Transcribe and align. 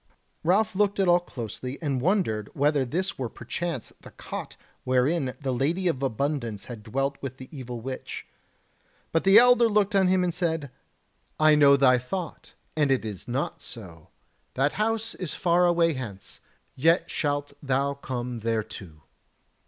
Ralph 0.43 0.75
looked 0.75 0.99
at 0.99 1.07
all 1.07 1.19
closely, 1.19 1.79
and 1.79 2.01
wondered 2.01 2.49
whether 2.55 2.85
this 2.85 3.19
were 3.19 3.29
perchance 3.29 3.93
the 4.01 4.09
cot 4.09 4.57
wherein 4.83 5.35
the 5.39 5.51
Lady 5.51 5.87
of 5.87 6.01
Abundance 6.01 6.65
had 6.65 6.81
dwelt 6.81 7.19
with 7.21 7.37
the 7.37 7.47
evil 7.55 7.81
witch. 7.81 8.25
But 9.11 9.25
the 9.25 9.37
elder 9.37 9.69
looked 9.69 9.93
on 9.93 10.07
him, 10.07 10.23
and 10.23 10.33
said: 10.33 10.71
"I 11.39 11.53
know 11.53 11.77
thy 11.77 11.99
thought, 11.99 12.53
and 12.75 12.89
it 12.89 13.05
is 13.05 13.27
not 13.27 13.61
so; 13.61 14.07
that 14.55 14.73
house 14.73 15.13
is 15.13 15.35
far 15.35 15.67
away 15.67 15.93
hence; 15.93 16.39
yet 16.75 17.11
shalt 17.11 17.53
thou 17.61 17.93
come 17.93 18.39
thereto. 18.39 19.03